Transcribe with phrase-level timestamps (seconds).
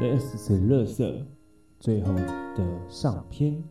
[0.00, 1.26] ，S 是乐色，
[1.78, 3.62] 最后的上篇。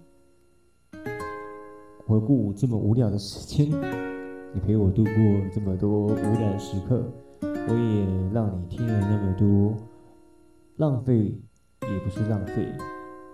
[2.05, 3.67] 回顾这么无聊的时间，
[4.53, 5.13] 你陪我度过
[5.51, 7.11] 这么多无聊的时刻，
[7.41, 9.75] 我也让你听了那么多，
[10.77, 11.39] 浪费
[11.81, 12.67] 也不是浪费，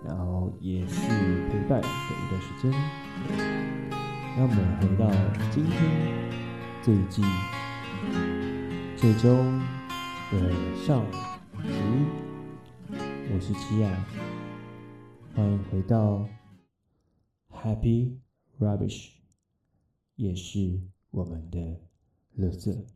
[0.04, 1.08] 然后也是
[1.48, 2.70] 陪伴的一段时间。
[4.36, 5.10] 让我们回到
[5.50, 5.74] 今天
[6.82, 7.22] 这一季
[8.96, 9.58] 最终
[10.32, 12.25] 的上集。
[13.28, 14.06] 我是七亚，
[15.34, 16.28] 欢迎回到
[17.50, 18.18] Happy
[18.60, 19.14] Rubbish，
[20.14, 20.80] 也是
[21.10, 21.80] 我们的
[22.34, 22.86] 乐色。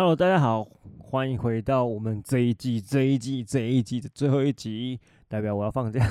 [0.00, 0.66] Hello，大家好，
[0.98, 4.98] 欢迎回到我们这一季、这一季、这一季的最后一集。
[5.28, 6.02] 代表我要放假，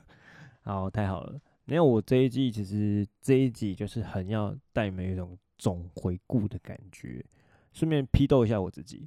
[0.64, 1.38] 好，太好了。
[1.66, 7.22] 因为我这一季其实这一集就是很要带你们一种总回顾的感觉，
[7.74, 9.06] 顺便批斗一下我自己。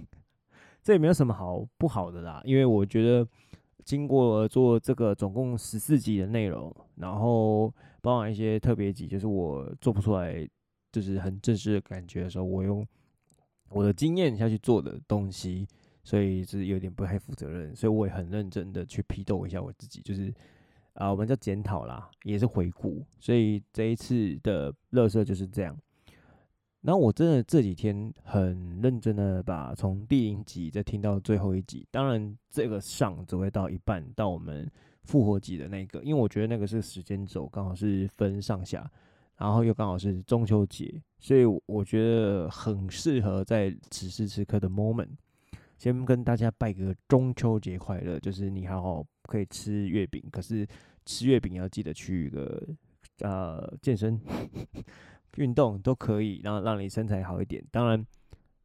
[0.82, 3.28] 这也没有什么好不好的啦，因为我觉得
[3.84, 10.48] 经过做这个总共十四集的内容，然后包含一些特别集，就是我做不出来，
[10.90, 12.82] 就是很正式的感觉的时候，我用。
[13.70, 15.66] 我的经验下去做的东西，
[16.02, 20.32] 所以是有点不太负责任，所以我也很认真的去批斗一下我自己，就是
[20.94, 25.78] 啊、我们叫检讨啦，也是回顾，所以这一次的垃圾就是这样。
[26.80, 34.68] 然后我真的这几天很认真的把从第零集再听到最后一集，当然这个上只会到一半，到我们
[35.04, 38.90] 复活集的那个，因为我觉得那个是时间轴刚好是分上下。
[39.38, 45.10] 然后又刚好是中秋节，所以我觉得很适合在此时此刻的 moment，
[45.76, 48.18] 先跟大家拜个中秋节快乐。
[48.18, 50.66] 就是你好好可以吃月饼，可是
[51.06, 52.68] 吃月饼要记得去一个
[53.20, 54.20] 呃健身、
[55.36, 57.64] 运动都可以，然后让你身材好一点。
[57.70, 58.04] 当然，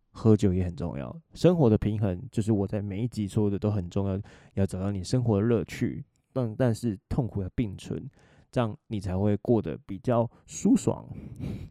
[0.10, 1.16] 喝酒也很重要。
[1.36, 4.20] 生活的平衡就是我在每一集说的都很重要，
[4.56, 6.04] 要找到你生活的乐趣，
[6.34, 8.10] 但但是痛苦的并存。
[8.54, 11.04] 这样你才会过得比较舒爽。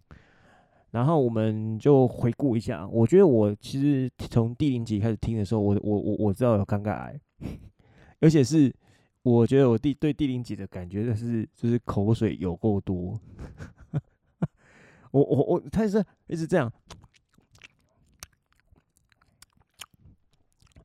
[0.91, 7.21] 然后我们就回顾一下，我觉得我其实从第零集开始听的时候，我我我我知道有尴尬癌，
[8.21, 8.75] 而且是
[9.23, 13.19] 我觉得我第对第零集的感觉就是就是口水有够多。
[15.13, 16.71] 我我我他是一直这样。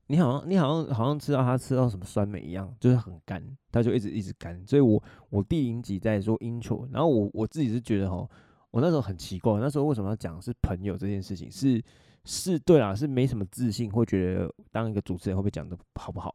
[0.08, 4.66] 你好像你好像好像吃到他吃到什么酸梅一样，就是很干，他就一直一直干。
[4.66, 8.28] 所以我我第零集在说 intro，然后我我自己是觉得齁，
[8.72, 11.52] 我那时候很奇怪，那时候为什么要讲是朋友这件事情？
[11.52, 11.84] 是
[12.24, 16.34] 是对啦，是没什么自信，会觉得当一个主持人会不会讲的好不好？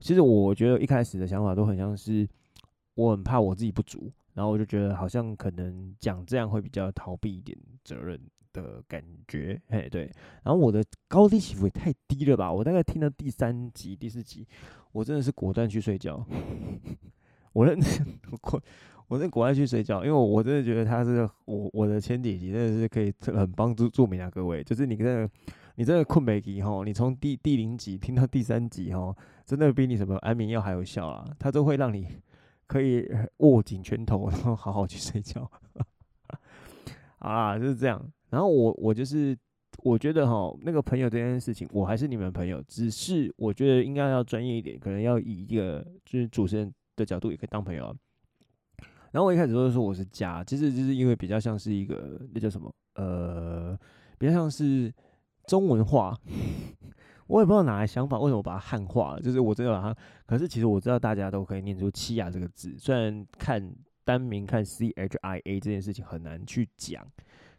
[0.00, 2.28] 其实我觉得一开始的想法都很像是
[2.94, 8.20] 我很怕我自己不足，然后我就觉得好像可能讲这样会比较逃避一点责任。
[8.62, 10.10] 的感觉，嘿，对，
[10.42, 12.52] 然后我的高低起伏也太低了吧？
[12.52, 14.46] 我大概听到第三集、第四集，
[14.92, 16.24] 我真的是果断去睡觉。
[17.52, 18.62] 我认真， 我
[19.08, 25.30] 我真的果断去睡觉，因为我我真的觉得他是我我的前几集真的是可以很帮助助眠啊，各位，就是你真的
[25.76, 31.24] 你真的困没起吼，你从第第零集听到第三集吼，真的比你什么安眠药还有效啊！
[31.38, 32.06] 它都会让你
[32.66, 33.08] 可以
[33.38, 35.50] 握紧拳头，然后好好去睡觉。
[37.20, 38.12] 啊，就是这样。
[38.30, 39.36] 然后我我就是
[39.82, 47.94] 我觉得哈，那个朋友这件事情，我还是你们朋友，只是我觉得应该要专业一点，可能要以一个就是主持人的角度也可以当朋友。
[49.10, 53.78] 然后我一开始都是说我是家，其实就是因为比较像是一个那叫什么呃，
[54.18, 54.92] 比较像是
[55.46, 56.14] 中文化，
[57.26, 63.74] 我也不知道哪来想法，为什么把它汉化，就是我真的把它，可是其实我知道大家都可以念出“七亚”这个字，虽然看
[64.04, 67.06] 单名看 C H I A 这件事情很难去讲。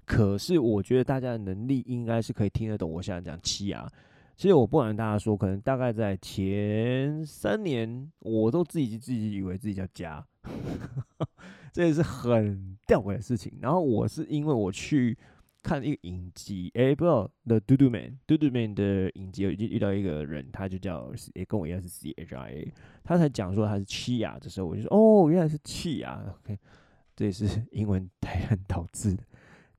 [0.09, 3.87] 可是我觉得大家的能力应该是可以听得懂我现在讲七亚。
[4.35, 10.25] 其实我不瞒大家说，可能大概在前三年，我都自己自己以为自己叫家，
[11.71, 13.53] 这也是很吊诡的事情。
[13.61, 15.15] 然后我是因为我去
[15.61, 22.73] 看一个影集，哎、不知道 The Doodoo Man，Doodoo Man 的影集，有遇到一个人，他就叫，也、跟我一样是 C H I A，
[23.03, 26.57] 他才讲说他是七亚的时候，我就说哦，原来是七亚，OK，
[27.15, 29.23] 这也是英文太难导致的。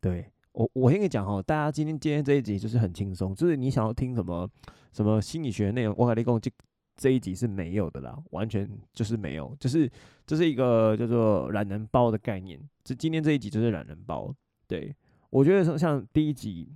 [0.01, 4.49] 对我，我先跟你讲哈，大家今天今天这一集就是很轻松，就是你想要听什么
[4.93, 6.51] 什么心理学内容，我跟你讲这
[6.97, 9.91] 这一集是没有的啦，完全就是没有，就是
[10.27, 12.61] 这是一个叫做懒人包的概念。
[12.83, 14.35] 这今天这一集就是懒人包。
[14.67, 14.95] 对，
[15.31, 16.73] 我觉得说像第一集，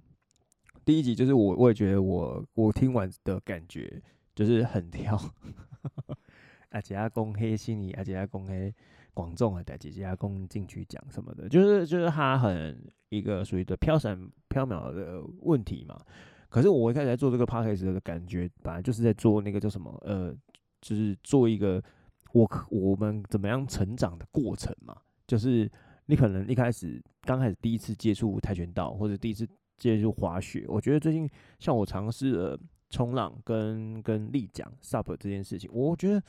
[0.85, 4.03] 第一集就是我我也觉得我我听完的感觉
[4.35, 5.19] 就是很跳，
[6.71, 8.75] 而且他公黑心理，而且他公黑
[9.15, 12.79] 广众啊，带姐姐阿公进去讲什么的，就是就是他很
[13.09, 15.99] 一个属于的飘闪飘渺的问题嘛。
[16.49, 20.37] 可是我一开始在做这个 podcast 的感觉，本来就是在做那个叫什么，呃，
[20.81, 21.83] 就是做一个
[22.33, 24.97] 我我们怎么样成长的过程嘛。
[25.27, 25.71] 就是
[26.07, 31.29] 你可能一开始刚开始第一次接触跆拳道，或者第一次接触滑雪，我觉得最近
[31.59, 32.61] 像我尝试了
[32.91, 36.23] 冲浪跟跟立桨 SUP 这件事情，我觉得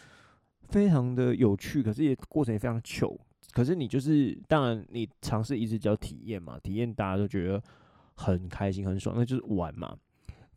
[0.69, 3.19] 非常的有趣，可是也过程也非常糗。
[3.51, 7.61] 可是你就是当然你尝试一直叫体验嘛，体验大家都觉得
[8.15, 9.95] 很开心很爽，那就是玩嘛。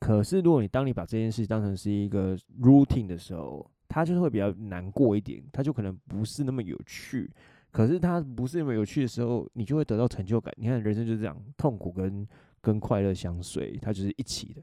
[0.00, 7.30] 可是，如果你当你把这件事当成是一个 routine 的时候，它就是会比较难过一点，它就可能不是那么有趣。
[7.70, 10.52] 可是它不是那么有趣的时候，你就会得到成就感。
[10.56, 12.26] 你看，人生就是这样，痛苦跟
[12.60, 14.62] 跟快乐相随，它就是一起的。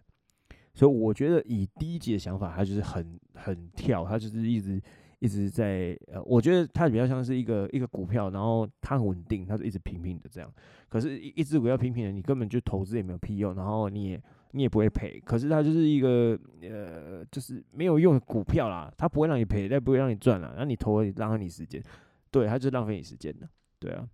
[0.73, 4.81] 所以我觉得以第一集的想法，它就是很很跳，它就是一直
[5.19, 10.51] 一直在呃，我觉得它比较像是一个一个股票，然后它很稳定，它是一直平平的这样。
[10.89, 14.21] 可是，一一只股票平平的，你根本就投资也没有屁用，然后你也。
[14.51, 20.53] 你也不会赔，可是它就是一个呃，就是没有用的股票啦，它不会让你赔，但不会让你赚啦。
[20.55, 21.83] 那你投了，浪费你时间，
[22.31, 24.07] 对，它就是浪费你时间的，对啊。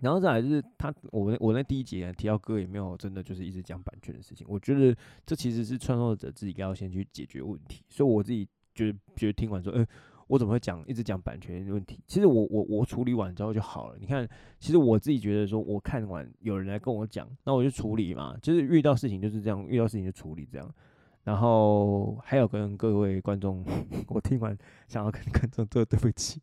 [0.00, 4.92] 然后再来就是他，我们我那第一节提到歌也没有真的就是一直讲版权的事情，我觉得
[5.24, 9.86] 这其实是创作者自己要先去解决问题，所以我自己觉得觉得听完说，嗯、
[10.32, 12.02] 我怎么会讲一直讲版权问题？
[12.06, 13.98] 其实我我我处理完之后就好了。
[14.00, 14.26] 你看，
[14.58, 18.34] 其实我自己觉得说，我看完有人来跟我讲，那我就处理嘛。
[18.40, 20.74] 就是遇到事情就是这样，遇到事情就处理这样。
[21.22, 23.62] 然后还有跟各位观众，
[24.08, 24.56] 我听完
[24.88, 26.40] 想要跟观众说对不起，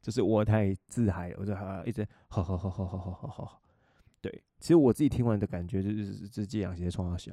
[0.00, 3.62] 就是我太自嗨了，我就好一直好好好好好好好好。
[4.20, 7.32] 对，其实我自己听完的感觉就是这这两些创造小，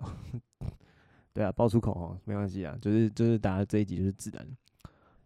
[1.33, 4.47] 对啊，爆粗口哦，没关系啊，就是就是大家这一集就是自然，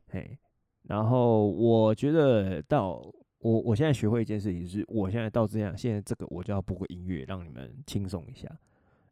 [0.07, 0.39] 嘿。
[0.83, 3.01] 然后我觉得到
[3.39, 8.49] 我我现在学会一件事情是，我现在到这样，现在这个我就要播个音乐，让你们轻松一下，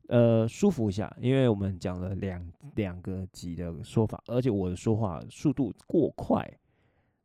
[0.08, 2.46] 呃，舒服一下，因为我们讲了两
[2.76, 6.46] 两个集的说法，而且我的说话速度过快，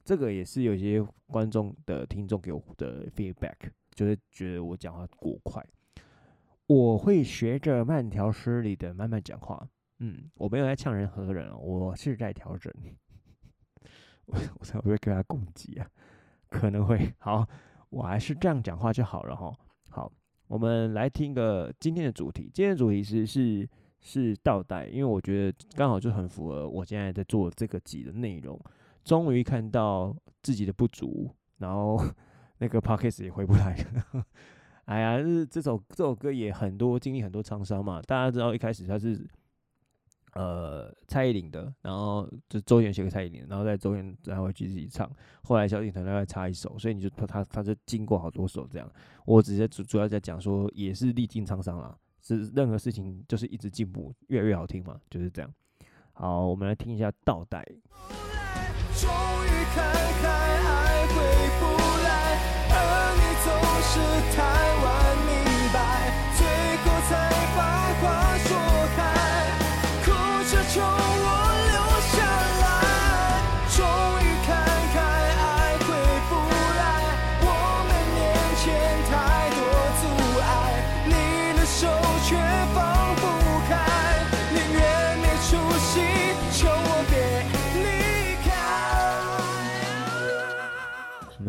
[0.05, 3.57] 这个也是有些观众的听众给我的 feedback，
[3.93, 5.65] 就是觉得我讲话过快，
[6.69, 12.73] 我会学着慢条斯理的慢慢讲话，嗯，我没有在呛人何人，我是在调整。
[14.27, 15.87] 我我才不会跟他攻击啊，
[16.49, 17.47] 可能会好，
[17.91, 19.53] 我还是这样讲话就好了哈。
[19.91, 20.11] 好，
[20.49, 22.51] 我们来听个今天的主题。
[22.53, 23.69] 今天的主题是是
[24.01, 28.61] 是倒带，因为我觉得刚好就很符合我现在在做这个集的内容。
[29.05, 31.97] 终于看到自己的不足，然后
[32.59, 34.25] 那个 podcast 也回不来了。
[34.87, 38.03] 哎呀，这这首这首歌也很多经历很多沧桑嘛。
[38.03, 39.25] 大家知道一开始他是。
[40.37, 45.11] 呃，蔡依林的，然后就周杰写给蔡依林，然后在周杰然后去自己唱，
[45.43, 48.87] 后来萧敬腾大概插一首，所以你就他他他就经过好多首这样。
[49.25, 55.51] 我直接主主要在讲说，也是历经沧桑啦，是任何事情就是一直进步，越来越好听嘛，就是这样。
[56.13, 57.65] 好，我们来听一下倒带。
[58.95, 61.15] 终于看开，爱回
[61.61, 61.65] 不
[62.05, 62.39] 来，
[62.71, 62.77] 而
[63.17, 63.49] 你总
[63.83, 63.95] 是
[64.37, 64.39] 太
[64.85, 65.06] 晚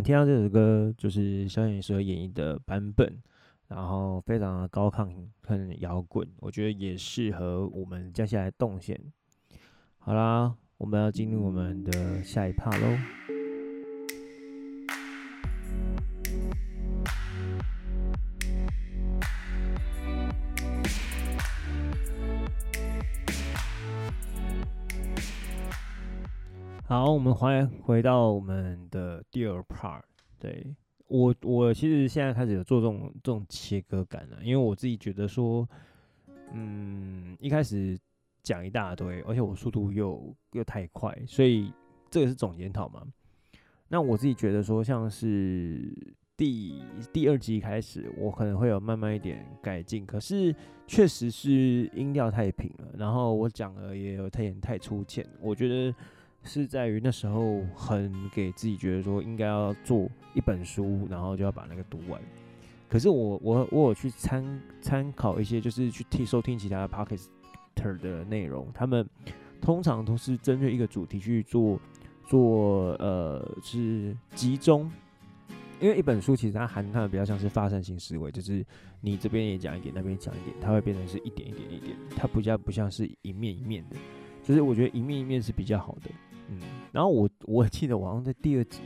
[0.08, 3.22] 听到这首歌，就是萧敬腾演绎的版本。
[3.68, 8.98] 然后非常的高亢，很摇滚，我觉得也适合我们接下来动线。
[9.98, 13.37] 好啦，我们要进入我们的下一趴喽。
[26.90, 30.02] 好，我们回回到我们的第二 part，
[30.40, 30.74] 对。
[31.10, 35.68] 我我其实现在开始有做这种这种切割感了，因为我自己觉得说，
[36.54, 38.00] 嗯，一开始
[38.42, 41.74] 讲一大堆，而且我速度又又太快，所以
[42.10, 43.06] 这个是总检讨嘛。
[43.90, 45.94] 那我自己觉得说，像是
[46.38, 50.56] 第第二集开始，我可能会有慢慢一点改进，可是
[50.88, 55.94] 确实是音调太平了，然后我讲的也有太太粗浅，我觉得
[56.44, 62.22] 是在于那时候很给自己觉得说应该要做一本书，然后就要把那个读完。
[62.90, 69.06] 可是我我我有去参参考一些，就是去听收听其他的 pocketter 的内容，他们
[69.60, 71.78] 通常都是针对一个主题去做
[72.26, 74.90] 做呃是集中，
[75.82, 78.66] 因为一本书其实它含它比较像是发散性思维，就是
[79.02, 83.98] 你这边也讲一点，那边讲一点，它会变成是一点一点一点，它比较不像是一面一面的，
[84.44, 86.10] 就是我觉得一面一面是比较好的。
[86.50, 86.60] 嗯，
[86.92, 88.82] 然后我我记得我好像在第二集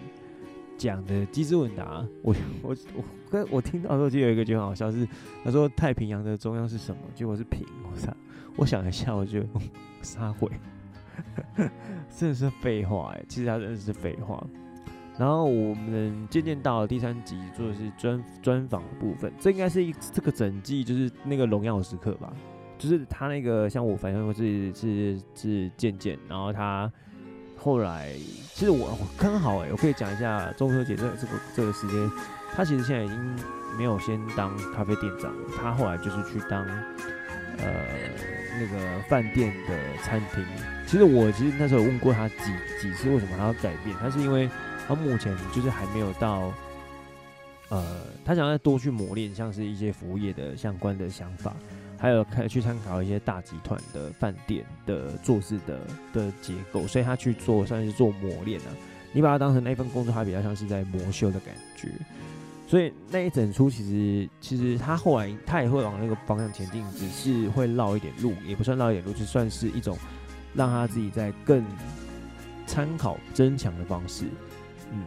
[0.77, 5.07] 讲的机智问答，我我我跟我听到的时候就有一个就很好笑，是
[5.43, 7.01] 他说太平洋的中央是什么？
[7.13, 7.65] 结果是平。
[7.83, 8.11] 我操！
[8.57, 9.43] 我想一下，我就
[10.01, 10.49] 撒谎，
[12.09, 14.43] 真的是废话哎，其实他真的是废话。
[15.19, 22.33] 然后我们渐渐到了第三集，做的是专专访的部分，这应该是一这个整季就是那个荣耀时刻吧，
[22.79, 26.91] 就是他那个像我反正我是是是渐渐，然后他。
[27.63, 28.11] 后来，
[28.55, 32.11] 其实我刚好哎，我可以讲一下中秋节这这个这个时间，
[32.55, 33.35] 他其实现在已经
[33.77, 36.65] 没有先当咖啡店长，他后来就是去当
[37.59, 37.71] 呃
[38.59, 40.43] 那个饭店的餐厅。
[40.87, 42.35] 其实我其实那时候有问过他几
[42.81, 43.95] 几次，为什么他要改变？
[44.01, 44.49] 他是因为
[44.87, 46.51] 他目前就是还没有到，
[47.69, 47.85] 呃，
[48.25, 51.55] 他想要再多去磨练，像是一些服务业的相关的想法。
[52.01, 55.79] 还有可以去参考一些大集团的饭店的做事的
[56.11, 58.73] 的结构，所以他去做算是做磨练啊。
[59.13, 61.89] 你把它当成那份工作，他比较像是在磨修的感觉。
[62.67, 69.95] 所以那一整出其实其实他后来他也会往那个方向前进，只是会绕一点路，也不算绕一点路，就算是一种
[70.55, 71.63] 让他自己在更
[72.65, 74.25] 参考增强的方式。
[74.91, 75.03] 嗯，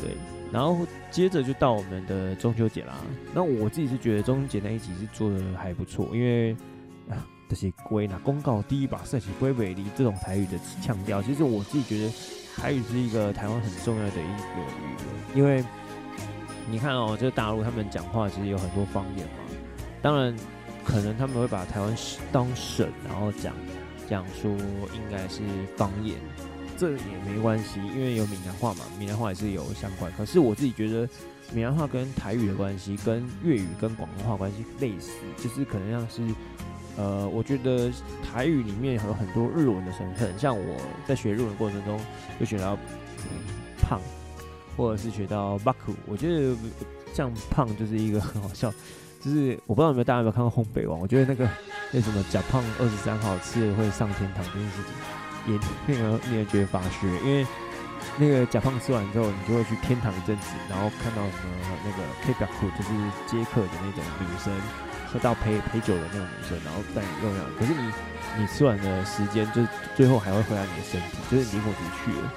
[0.00, 0.16] 对。
[0.52, 2.94] 然后接着就到我们的中秋节啦。
[3.34, 6.52] 那我自己是觉得中秋节那一集是做的还不错，因为
[7.08, 12.12] 啊，这些龟呢，公告第一把赛起龟尾梨这种台语的腔调，其实我自己觉得
[12.56, 15.36] 台语是一个台湾很重要的一个语言。
[15.36, 15.64] 因为
[16.70, 19.32] 你看哦，这个大陆他们讲话其实有很多方言嘛。
[20.02, 20.34] 当然，
[20.84, 21.94] 可能他们会把台湾
[22.32, 23.54] 当省，然后讲
[24.08, 25.42] 讲说应该是
[25.76, 26.16] 方言。
[26.80, 30.10] 这也没关系，因为有闽南话嘛，闽南话也是有相关。
[30.16, 31.06] 可是我自己觉得，
[31.52, 36.34] 闽南话跟台语的关系，跟粤语跟广东话关系类似，就是可能像是，
[36.96, 37.92] 呃，我觉得
[38.24, 42.00] 台语里面有很多日文的成分，像我在学日文过程中
[42.40, 42.78] 就学到
[43.82, 44.00] 胖，
[44.74, 46.56] 或者是学到バク，我觉得
[47.12, 48.72] 像胖就是一个很好笑，
[49.20, 51.46] 就是我不知道有没有大家有没有看过《烘焙王》，我觉得那个
[51.92, 55.19] 那什么假胖二十三号吃了会上天堂这件事情。
[55.52, 57.46] 也那个你也觉得发噱，因为
[58.16, 62.90] 那个假胖吃完之后，你就会去天堂一阵子，然后看到什么那个 K 表库，就是
[63.26, 64.52] 接客的那种女生，
[65.12, 67.44] 喝到陪陪酒的那种女生，然后带你用药。
[67.58, 67.92] 可是你
[68.38, 69.62] 你吃完的时间，就
[69.96, 72.32] 最后还会回来你的身体，就是灵魂离去了。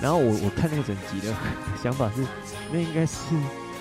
[0.00, 1.34] 然后我我看那个整集的
[1.82, 2.24] 想法是，
[2.72, 3.18] 那应该是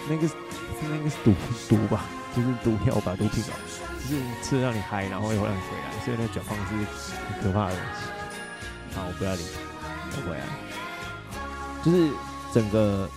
[0.09, 0.33] 那个是
[0.81, 1.33] 那个是毒
[1.69, 2.05] 毒吧，
[2.35, 3.53] 就是毒药吧，毒品吧，
[4.09, 8.18] 就是吃了让你嗨，然后又让你回来，所以那个假胖是很可怕的东西。
[8.91, 9.41] 好，我不要理，
[10.11, 10.45] 不会啊，
[11.83, 12.09] 就是
[12.51, 13.09] 整个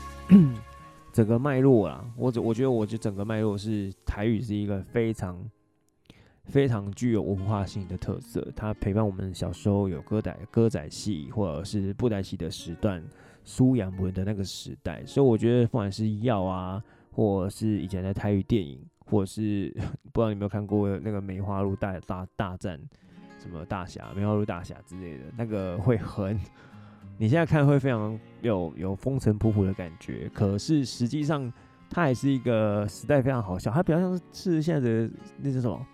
[1.12, 5.42] 整个脉络啊，我我觉得，我觉整个脉络是台语是一个非常
[6.44, 13.02] 非常具有文化性的特色，它陪伴我们小时候有歌仔歌仔戏或者是布袋戏的时段，
[13.42, 19.74] 苏扬文的那个时代，所以我觉得不管是药啊，或者是以前的台语电影，或者是
[20.12, 22.78] 不知道你有没有看过那个梅花鹿大大大战。
[23.42, 26.38] 什么大侠、梅花鹿大侠之类的，那个会很，
[27.18, 30.30] 你现在看会非常有有风尘仆仆的感觉。
[30.32, 31.52] 可是实际上，
[31.90, 35.86] 它还是一个时代非常好笑，它比较像是现在的那是什么，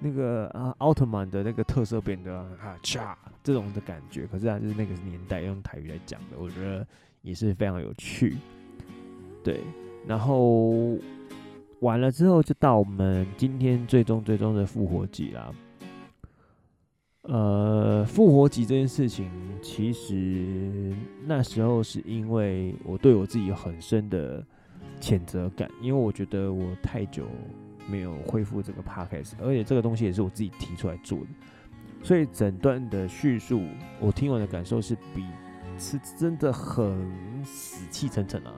[0.00, 4.26] 那个啊奥特曼的那个特色变的啊嚓这种的感觉。
[4.26, 6.86] 可是它就是那个年代用台语来讲的，我觉得
[7.20, 8.38] 也是非常有趣。
[9.44, 9.60] 对，
[10.06, 10.96] 然后
[11.80, 15.52] 完了之后就到我们今天最终最终的复活季啦。
[17.22, 19.30] 呃，复活节这件事情，
[19.62, 20.92] 其实
[21.24, 24.44] 那时候是因为我对我自己有很深的
[25.00, 27.24] 谴责感，因为我觉得我太久
[27.88, 31.26] 没有恢复这个 podcast，而且这个东西也是我自己提出来做的，
[32.02, 33.62] 所以整段的叙述，
[34.00, 35.24] 我听完的感受是比
[35.78, 37.08] 是真的很
[37.44, 38.52] 死气沉沉啊，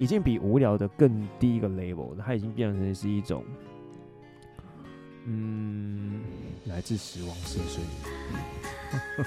[0.00, 3.44] 已经比无聊的更低一个 level，它已经变成是一种。
[5.26, 6.20] 嗯，
[6.66, 7.82] 来自死亡色水。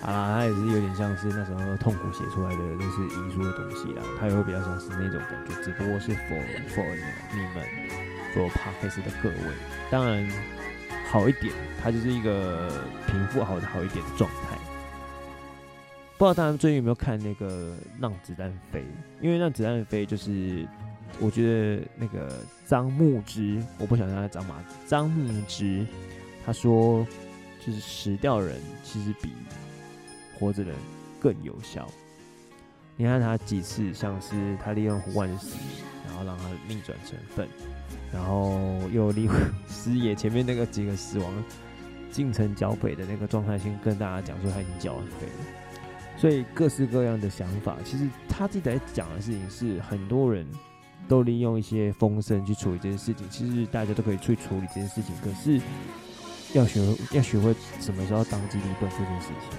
[0.00, 4.02] 好啦，它也是有点像是那时候痛苦写出来的就是遗书的东西啦。
[4.18, 6.84] 它也会比较像是那种感觉，只不过是 for for
[7.32, 7.66] 你们
[8.34, 9.36] for podcast 的各位。
[9.90, 10.28] 当然
[11.10, 11.52] 好一点，
[11.82, 12.70] 它就是一个
[13.06, 14.56] 平复好的好一点的状态。
[16.16, 18.80] 不知道大家最近有没有看那个《让子弹飞》？
[19.20, 20.66] 因为《让子弹飞》就是
[21.20, 22.32] 我觉得那个
[22.66, 25.86] 张牧之，我不想让他张马，张牧之
[26.44, 27.06] 他说，
[27.64, 29.30] 就是死掉人其实比
[30.38, 30.74] 活着人
[31.20, 31.88] 更有效。
[32.96, 35.56] 你看他几次，像是他利用胡万的死，
[36.06, 37.48] 然后让他逆转成分，
[38.12, 39.34] 然后又利用
[39.68, 41.44] 师爷前面那个几个死亡
[42.10, 45.32] 进城剿匪的那个状态，先跟大家讲说他已经剿完匪了。
[46.16, 50.44] 所以各式各样的想法，其实他自己在讲的事情是，很多人
[51.06, 53.28] 都利用一些风声去处理这件事情。
[53.30, 55.60] 其实大家都可以去处理这件事情，可是
[56.54, 56.80] 要学
[57.12, 59.58] 要学会什么时候当机立断这件事情。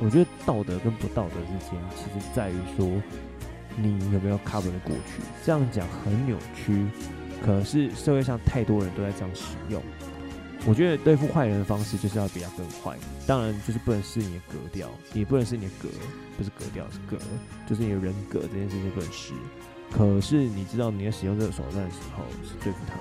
[0.00, 2.86] 我觉得道德跟不道德之间，其实在于说
[3.76, 5.22] 你有没有 cover 的过去。
[5.44, 6.86] 这样讲很扭曲，
[7.44, 9.82] 可是社会上太多人都在这样使用。
[10.66, 12.96] 我觉得对付坏人的方式就是要比他更坏，
[13.26, 15.88] 当然就是不能是你的格调，也不能是你的格，
[16.36, 17.16] 不是格调是格，
[17.66, 19.32] 就是你的人格这件事情不能是。
[19.90, 22.94] 可是你知道你在使用这个手段的时候是对付他，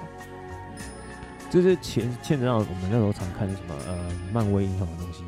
[1.49, 5.23] 就是牵牵扯到我们那时候常看的什么呃漫威英雄的东西。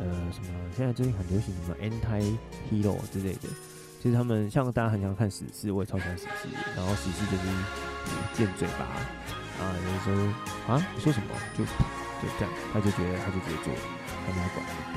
[0.00, 0.58] 呃，什么？
[0.74, 2.38] 现在最近很流行什么 anti
[2.70, 3.48] hero 之类的，
[4.00, 6.48] 其实他们像大家很想看史诗，我也超喜欢史诗。
[6.74, 7.44] 然后史诗就是
[8.32, 8.86] 贱嘴巴
[9.62, 13.74] 啊，有时候啊，你说什么就就这样，他就觉得他就直接做，
[14.26, 14.96] 他没有管那么多。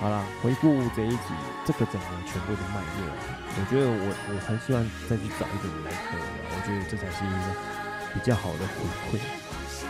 [0.00, 1.34] 好了，回顾这一集，
[1.64, 3.08] 这个整个全部的脉络，
[3.56, 7.46] 我觉得我我很希望再去找一个人来聊聊，我觉得这才是一个
[8.14, 9.20] 比较好的回馈。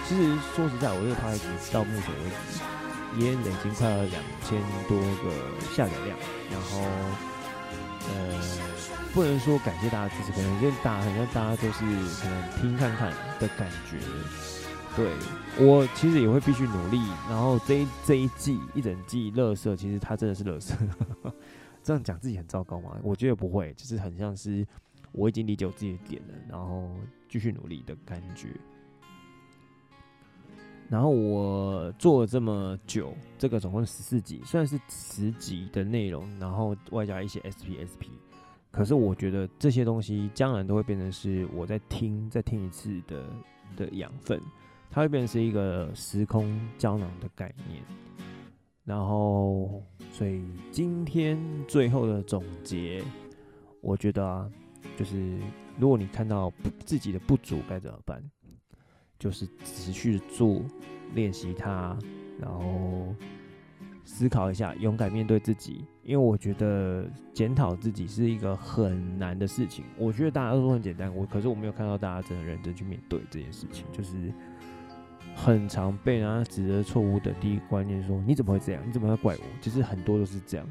[0.06, 2.60] 其实说实在，我这个 podcast 到目前为止。
[3.16, 5.30] 也已经快了两千多个
[5.72, 6.18] 下载量，
[6.50, 6.80] 然后
[8.08, 8.34] 呃，
[9.12, 11.84] 不能说感谢大家支持，可能因为大家好像大家都是
[12.20, 13.98] 可能听看看的感觉。
[14.96, 15.12] 对，
[15.66, 20.74] 我其实也会必须努力，然后这一这一季一整季乐色，其实它真的是乐色。
[21.82, 22.96] 这样讲自己很糟糕吗？
[23.02, 24.64] 我觉得不会，就是很像是
[25.12, 26.90] 我已经理解我自己的点了，然后
[27.28, 28.48] 继续努力的感觉。
[30.88, 38.06] 然后我做了这么久，这个总共十四集，虽然是十集的内容，然后外加一些 SP SP，
[38.70, 43.26] 可是我觉得这些东西将来都会变成是我在听再听一次的
[43.76, 44.40] 的养分，
[44.94, 47.82] 它会变成是一个时空胶囊的概念。
[48.84, 53.02] 然后，所以今天最后的总结，
[53.80, 54.48] 我觉得啊，
[54.96, 55.36] 就是
[55.80, 56.52] 如果你看到
[56.84, 58.22] 自己的不足该怎么办？
[59.18, 60.62] 就是持续做
[61.12, 61.98] 练习它，
[62.38, 63.12] 然后
[64.04, 65.84] 思考一下，勇敢面对自己。
[66.02, 69.84] 因为我觉得检讨自己是一个很难的事情。
[69.98, 73.86] 我觉得大家都说很简单，我可是我没有看到大家真的认真去面对这件事情。
[73.90, 74.30] 就是
[75.34, 78.82] 很常被人家指责错误的第一观念说：“你怎么会这样？
[78.86, 80.66] 你怎么会怪我？”其实很多都是这样，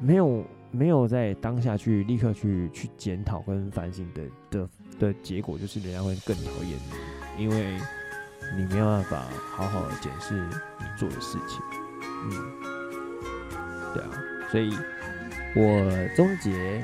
[0.00, 4.68] 没有没有在当下去立刻去去检讨跟反省的的
[4.98, 7.42] 的结果，就是人家会更讨厌你。
[7.42, 7.78] 因为
[8.56, 9.24] 你没有办法
[9.56, 11.62] 好好的检视你做的事情，
[12.02, 12.30] 嗯，
[13.94, 14.10] 对啊，
[14.50, 14.70] 所以
[15.56, 16.82] 我终结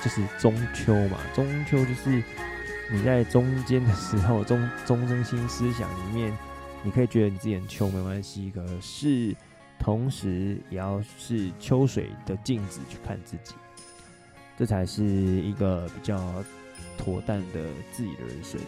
[0.00, 2.22] 就是中秋嘛，中秋就是
[2.90, 6.36] 你在中间的时候，中中中心思想里面，
[6.82, 9.34] 你可以觉得你自己很秋没关系，可是
[9.78, 13.54] 同时也要是秋水的镜子去看自己，
[14.56, 16.44] 这才是一个比较
[16.96, 18.60] 妥当的自己的人生，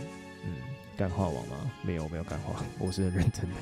[0.44, 0.52] 嗯。
[0.96, 1.56] 干话王吗？
[1.80, 3.56] 没有，没有干话，我是很认真的。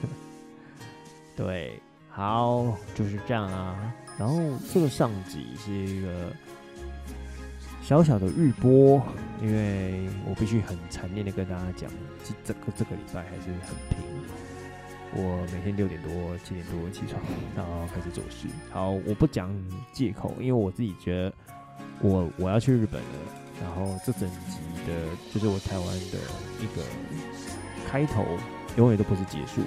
[1.36, 3.94] 对，好，就是这样啊。
[4.18, 4.36] 然后
[4.74, 6.32] 这个上集是一个
[7.88, 9.02] 小小的预播，
[9.40, 11.90] 因为我必须很残念的跟大家讲，
[12.22, 13.98] 这这个这个礼拜还是很平。
[15.14, 17.18] 我每天六点多、七点多起床，
[17.56, 18.46] 然后开始做事。
[18.70, 19.50] 好，我不讲
[19.90, 21.32] 借口，因为我自己觉得
[22.02, 23.08] 我我要去日本了。
[23.62, 26.18] 然后这整集的，就是我台湾的
[26.60, 26.82] 一个
[27.90, 28.22] 开头，
[28.76, 29.62] 永远都不是结束，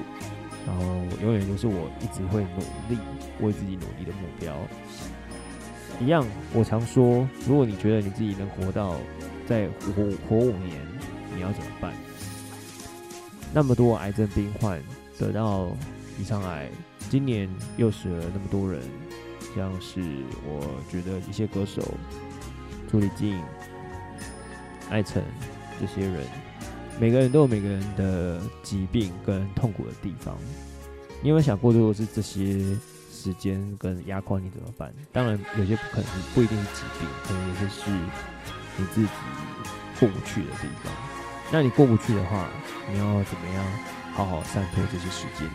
[0.67, 0.85] 然后
[1.23, 2.99] 永远都是我一直会努力
[3.39, 4.55] 为自己努力的目标。
[5.99, 8.95] 一样，我常说，如果你觉得你自己能活到
[9.45, 10.81] 再活活五年，
[11.35, 11.93] 你要怎么办？
[13.53, 14.81] 那么多癌症病患
[15.19, 15.67] 得到
[16.19, 16.69] 胰脏癌，
[17.09, 18.81] 今年又死了那么多人，
[19.55, 20.01] 像是
[20.45, 21.81] 我觉得一些歌手
[22.89, 23.39] 朱丽静。
[24.89, 25.23] 艾辰
[25.79, 26.25] 这些人，
[26.99, 30.35] 每个人都有每个人的疾病跟痛苦的地方。
[31.21, 32.59] 你有没有想过，如果是这些
[33.21, 34.91] 时间跟压垮你怎么办？
[35.13, 37.91] 当然，有些不可能不一定是疾病，可能有些是
[38.77, 39.07] 你自己
[39.99, 40.91] 过不去的地方。
[41.51, 42.47] 那你过不去的话，
[42.89, 43.63] 你要怎么样
[44.13, 45.47] 好好散脱这些时间？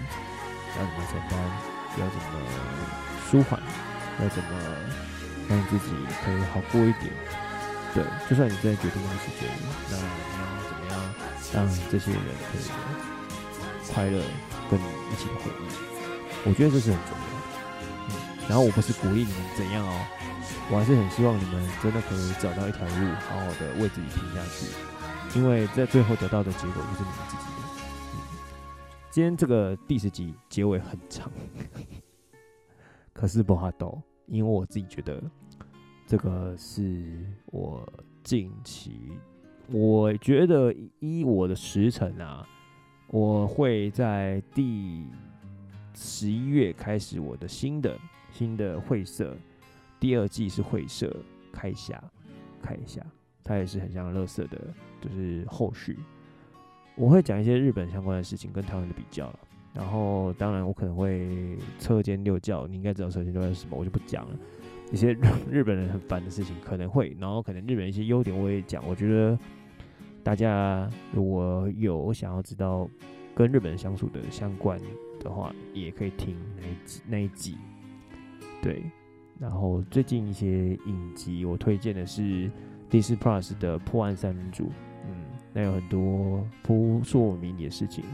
[0.79, 1.37] 要怎么承担
[1.99, 2.39] 要怎么
[3.29, 3.59] 舒缓，
[4.23, 4.51] 要怎么
[5.49, 5.91] 让自己
[6.23, 7.11] 可以好过一点。
[7.95, 9.51] 对，就算你真的决定要时间，
[9.91, 10.03] 那你
[10.39, 10.95] 要怎么样
[11.53, 12.21] 让这些人
[12.53, 12.63] 可以
[13.93, 14.23] 快乐，
[14.71, 15.65] 跟你一起的回忆？
[16.45, 17.36] 我觉得这是很重要。
[18.49, 20.07] 然后我不是鼓励你们怎样哦，
[20.71, 27.51] 我还是很希望你们真的可以找到一条路，好好的为自己拼下去，因为在最后得到的结果就是你们自己的。
[29.11, 31.31] 今天这个第十集结尾很长，
[33.13, 35.23] 可是不怕抖，因为我自己觉得。
[36.09, 37.85] 这个是我
[38.23, 39.11] 近期，
[39.73, 42.47] 我觉得依我的时程啊，
[43.09, 45.05] 我会在第
[45.93, 47.99] 十一月开始我的新的
[48.37, 49.35] 新的会社，
[49.99, 51.11] 第二季是会社
[51.51, 52.03] 开下
[52.61, 53.01] 开一下，
[53.43, 54.61] 它也是很像乐色的，
[55.01, 55.99] 就是后续，
[56.97, 59.33] 我会讲一些日本相关的事情跟台湾的比较，
[59.73, 64.37] 然后当然我可能会车间六教，你应该知道车间六教是什么，我就不讲了。
[64.93, 65.17] 一些
[65.51, 68.87] 日本人很烦的事情可能会，然后可能日本一些优点我也讲。
[68.87, 69.39] 我觉得
[70.23, 72.87] 大家如果有想要知道
[73.35, 74.79] 跟日本人相处的相关
[75.21, 77.57] 的话，也可以听那一集那一集。
[78.67, 78.83] 对，
[79.39, 82.51] 然后最近一些影集我推荐的是
[82.91, 84.65] d i s Plus 的《破案三人组》，
[85.07, 85.15] 嗯，
[85.53, 88.05] 那有很多扑朔迷离的事情。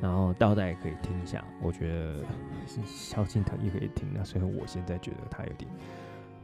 [0.00, 2.24] 然后大家也可以听一下，我觉得
[2.86, 4.06] 萧敬腾也可以听。
[4.14, 5.68] 那虽然我现在觉得他有点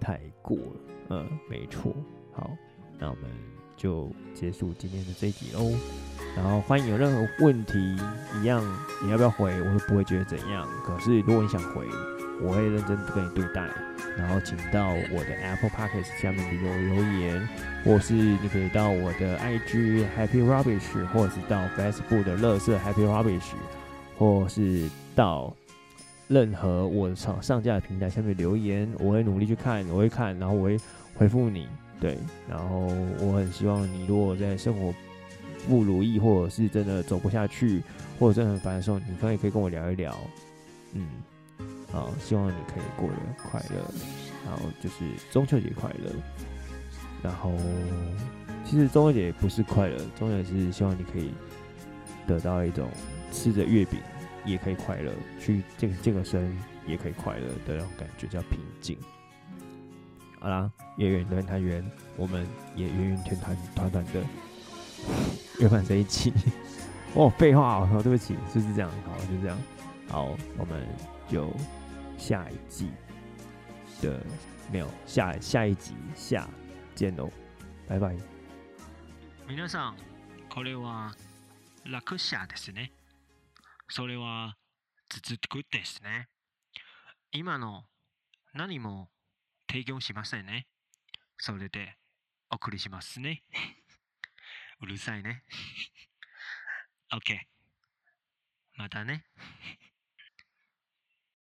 [0.01, 1.95] 太过了，嗯，没错。
[2.33, 2.51] 好，
[2.99, 3.31] 那我们
[3.77, 5.71] 就结束今天的这一集喽。
[6.35, 7.79] 然后欢迎有任何问题，
[8.41, 8.61] 一样
[9.05, 10.67] 你要不要回，我都不会觉得怎样。
[10.85, 11.87] 可是如果你想回，
[12.43, 13.69] 我会认真跟你对待。
[14.19, 17.49] 然后请到我的 Apple Podcast 下面留留言，
[17.85, 23.53] 或是你可以到我的 IG Happy Rubbish，或者是到 Facebook 的乐色 Happy Rubbish，
[24.19, 25.55] 或是到
[26.29, 30.77] 任何我上上架的平台下面留言，我会努力去看，我会看，然后我会
[31.15, 31.69] 回复你。
[32.01, 32.89] 对，然后
[33.21, 34.93] 我很希望你如果在生活
[35.69, 37.81] 不如意，或者是真的走不下去，
[38.19, 40.15] 或者真的很烦的时候，你可以可以跟我聊一聊，
[40.95, 41.07] 嗯。
[41.93, 43.85] 好，希望你可以过得快乐，
[44.47, 46.13] 然后就是中秋节快乐。
[47.23, 47.53] 然后
[48.65, 51.33] 其实中秋节不是快乐，中秋节是希望你可以
[52.27, 52.89] 得到一种
[53.33, 54.01] 吃着月饼
[54.45, 58.97] 也可以快乐，去健健个身也可以快乐的那种感觉，叫平静。
[60.39, 61.85] 好啦，月圆人团圆，
[62.17, 64.23] 我们也圆圆团团团团的
[65.59, 66.33] 圆满这一期。
[67.15, 68.91] 哦，废话哦，对不起，是不是这样？
[69.05, 69.59] 好，就这样。
[70.09, 70.87] 好，我们
[71.29, 71.53] 就。
[72.21, 72.93] 下一季
[74.03, 74.23] 的
[74.71, 76.47] 没有下下一集下
[76.95, 77.33] 见喽，
[77.89, 78.15] 拜拜。
[79.49, 79.97] 皆さん、
[80.51, 81.17] これは
[81.85, 82.93] 落车ですね。
[83.89, 84.57] それは
[85.09, 86.29] 続くですね。
[87.33, 87.85] 今の
[88.53, 89.09] 何も
[89.67, 90.69] 提供しませんね。
[91.39, 91.97] それで
[92.51, 93.43] お送りしますね。
[94.81, 95.43] うるさいね。
[97.11, 97.41] OK。
[98.77, 99.25] またね。